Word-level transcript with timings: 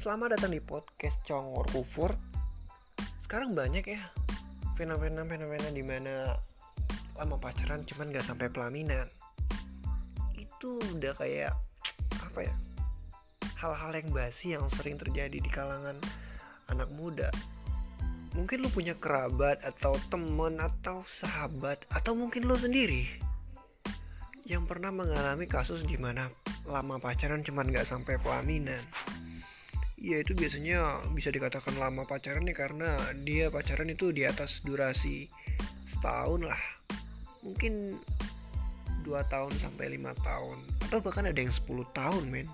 Selamat 0.00 0.32
datang 0.32 0.56
di 0.56 0.64
podcast 0.64 1.20
Congor 1.28 1.68
Kufur. 1.76 2.16
Sekarang 3.20 3.52
banyak 3.52 3.84
ya 3.84 4.00
fenomena-fenomena 4.72 5.68
di 5.76 5.84
mana 5.84 6.40
lama 7.20 7.36
pacaran 7.36 7.84
cuman 7.84 8.08
gak 8.08 8.24
sampai 8.24 8.48
pelaminan. 8.48 9.12
Itu 10.32 10.80
udah 10.96 11.12
kayak 11.20 11.52
apa 12.16 12.48
ya? 12.48 12.54
Hal-hal 13.60 14.00
yang 14.00 14.08
basi 14.08 14.56
yang 14.56 14.64
sering 14.72 14.96
terjadi 14.96 15.36
di 15.36 15.50
kalangan 15.52 16.00
anak 16.72 16.88
muda. 16.96 17.28
Mungkin 18.32 18.64
lu 18.64 18.72
punya 18.72 18.96
kerabat 18.96 19.60
atau 19.60 19.92
temen 20.08 20.64
atau 20.64 21.04
sahabat 21.12 21.84
atau 21.92 22.16
mungkin 22.16 22.48
lu 22.48 22.56
sendiri 22.56 23.04
yang 24.48 24.64
pernah 24.64 24.88
mengalami 24.88 25.44
kasus 25.44 25.84
di 25.84 26.00
mana 26.00 26.32
lama 26.64 26.96
pacaran 26.96 27.44
cuman 27.44 27.68
gak 27.68 27.84
sampai 27.84 28.16
pelaminan 28.16 28.80
ya 30.00 30.16
itu 30.24 30.32
biasanya 30.32 31.04
bisa 31.12 31.28
dikatakan 31.28 31.76
lama 31.76 32.08
pacaran 32.08 32.48
nih 32.48 32.56
karena 32.56 32.96
dia 33.20 33.52
pacaran 33.52 33.92
itu 33.92 34.16
di 34.16 34.24
atas 34.24 34.64
durasi 34.64 35.28
setahun 35.84 36.48
lah. 36.48 36.62
Mungkin 37.44 38.00
dua 39.04 39.28
tahun 39.28 39.52
sampai 39.60 39.92
lima 39.92 40.16
tahun 40.24 40.64
atau 40.88 41.04
bahkan 41.04 41.28
ada 41.28 41.36
yang 41.36 41.52
10 41.52 41.84
tahun 41.92 42.24
men. 42.32 42.48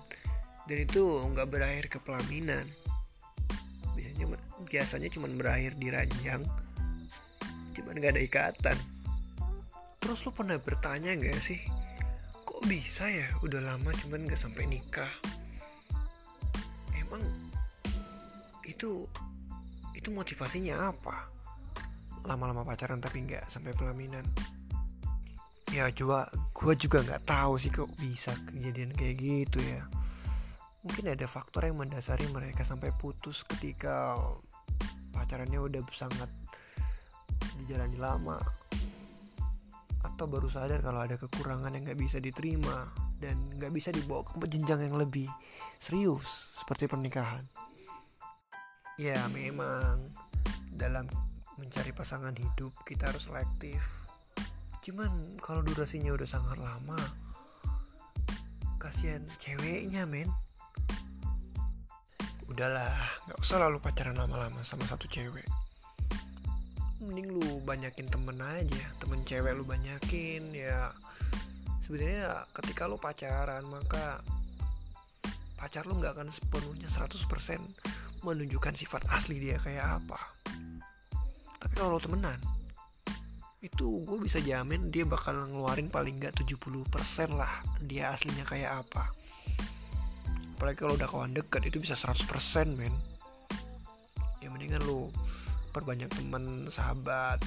Dan 0.67 0.83
itu 0.83 1.03
nggak 1.31 1.47
berakhir 1.47 1.85
ke 1.87 1.97
pelaminan. 2.03 2.67
Biasanya 3.95 4.27
biasanya 4.67 5.09
cuma 5.15 5.31
berakhir 5.31 5.79
di 5.79 5.87
ranjang. 5.87 6.43
Cuman 7.71 7.95
nggak 7.95 8.19
ada 8.19 8.23
ikatan. 8.27 8.77
Terus 10.03 10.19
lo 10.27 10.35
pernah 10.35 10.59
bertanya 10.59 11.15
nggak 11.15 11.39
sih 11.39 11.63
kok 12.43 12.67
bisa 12.67 13.07
ya? 13.07 13.31
Udah 13.39 13.63
lama 13.63 13.95
cuman 13.95 14.27
nggak 14.27 14.39
sampai 14.39 14.67
nikah 14.67 15.11
emang 17.07 17.23
itu 18.67 19.07
itu 19.95 20.09
motivasinya 20.11 20.91
apa? 20.91 21.31
Lama-lama 22.27 22.67
pacaran 22.67 22.99
tapi 22.99 23.23
nggak 23.23 23.47
sampai 23.47 23.71
pelaminan. 23.73 24.23
Ya 25.71 25.87
juga 25.91 26.27
gue 26.55 26.73
juga 26.75 27.03
nggak 27.03 27.23
tahu 27.27 27.59
sih 27.59 27.71
kok 27.71 27.91
bisa 27.99 28.35
kejadian 28.51 28.91
kayak 28.93 29.15
gitu 29.19 29.59
ya. 29.63 29.83
Mungkin 30.83 31.11
ada 31.11 31.27
faktor 31.27 31.67
yang 31.67 31.79
mendasari 31.79 32.27
mereka 32.31 32.63
sampai 32.63 32.95
putus 32.95 33.43
ketika 33.43 34.15
pacarannya 35.11 35.59
udah 35.59 35.81
sangat 35.91 36.29
dijalani 37.59 37.97
lama 37.99 38.39
atau 40.17 40.25
baru 40.25 40.49
sadar 40.49 40.81
kalau 40.81 41.05
ada 41.05 41.13
kekurangan 41.13 41.69
yang 41.77 41.85
nggak 41.85 42.01
bisa 42.01 42.17
diterima 42.17 42.89
dan 43.21 43.53
nggak 43.53 43.69
bisa 43.69 43.93
dibawa 43.93 44.25
ke 44.25 44.49
jenjang 44.49 44.89
yang 44.89 44.97
lebih 44.97 45.29
serius 45.77 46.57
seperti 46.57 46.89
pernikahan. 46.89 47.45
Ya 48.97 49.21
memang 49.29 50.09
dalam 50.73 51.05
mencari 51.61 51.93
pasangan 51.93 52.33
hidup 52.33 52.73
kita 52.81 53.13
harus 53.13 53.29
selektif. 53.29 53.77
Cuman 54.81 55.37
kalau 55.37 55.61
durasinya 55.61 56.09
udah 56.17 56.25
sangat 56.25 56.57
lama, 56.57 56.97
kasihan 58.81 59.21
ceweknya 59.37 60.09
men. 60.09 60.33
Udahlah, 62.49 62.97
nggak 63.29 63.37
usah 63.37 63.61
lalu 63.61 63.77
pacaran 63.77 64.17
lama-lama 64.17 64.65
sama 64.65 64.81
satu 64.89 65.05
cewek. 65.05 65.45
Mending 67.07 67.39
lu 67.39 67.63
banyakin 67.63 68.11
temen 68.11 68.35
aja, 68.43 68.85
temen 68.99 69.23
cewek 69.23 69.55
lu 69.55 69.63
banyakin 69.63 70.51
ya. 70.51 70.91
Sebenarnya 71.87 72.43
ketika 72.51 72.83
lo 72.83 72.99
pacaran 72.99 73.63
maka 73.63 74.19
pacar 75.55 75.87
lo 75.87 75.95
nggak 75.95 76.19
akan 76.19 76.29
sepenuhnya 76.29 76.91
100% 76.91 77.23
menunjukkan 78.27 78.75
sifat 78.75 79.07
asli 79.07 79.39
dia 79.39 79.55
kayak 79.55 80.03
apa. 80.03 80.19
Tapi 81.63 81.73
kalau 81.79 81.95
lo 81.95 82.01
temenan 82.03 82.37
itu 83.57 84.05
gue 84.05 84.17
bisa 84.21 84.37
jamin 84.37 84.93
dia 84.93 85.01
bakal 85.01 85.33
ngeluarin 85.49 85.89
paling 85.89 86.21
nggak 86.21 86.45
70% 86.45 86.87
lah 87.33 87.65
dia 87.81 88.13
aslinya 88.13 88.45
kayak 88.45 88.85
apa. 88.85 89.09
Apalagi 90.57 90.77
kalau 90.81 90.97
udah 90.97 91.05
kawan 91.05 91.37
deket 91.37 91.69
itu 91.69 91.77
bisa 91.77 91.93
100% 91.93 92.25
men. 92.73 92.89
Ya 94.41 94.49
mendingan 94.49 94.81
lo 94.89 94.96
perbanyak 95.77 96.09
teman 96.09 96.65
sahabat 96.73 97.37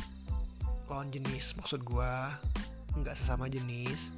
lawan 0.86 1.10
jenis 1.10 1.58
maksud 1.58 1.82
gue 1.82 2.12
nggak 3.02 3.18
sesama 3.18 3.50
jenis. 3.50 4.14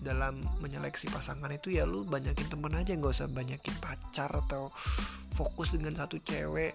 Dalam 0.00 0.40
menyeleksi 0.64 1.12
pasangan 1.12 1.52
itu 1.52 1.76
ya 1.76 1.84
lu 1.84 2.08
banyakin 2.08 2.48
temen 2.48 2.72
aja 2.72 2.96
nggak 2.96 3.14
usah 3.14 3.28
banyakin 3.28 3.74
pacar 3.78 4.32
atau 4.32 4.72
fokus 5.36 5.70
dengan 5.70 5.94
satu 5.94 6.16
cewek 6.24 6.74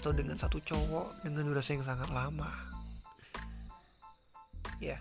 atau 0.00 0.10
dengan 0.10 0.34
satu 0.34 0.58
cowok 0.64 1.22
dengan 1.22 1.46
durasi 1.46 1.76
yang 1.78 1.86
sangat 1.86 2.08
lama. 2.10 2.50
Ya 4.80 4.98